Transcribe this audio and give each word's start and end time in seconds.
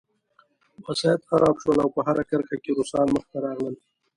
وسایط 0.85 1.21
خراب 1.29 1.55
شول 1.61 1.77
او 1.83 1.89
په 1.95 2.01
هره 2.07 2.23
کرښه 2.29 2.57
کې 2.63 2.71
روسان 2.77 3.07
مخته 3.15 3.37
راتلل 3.45 3.75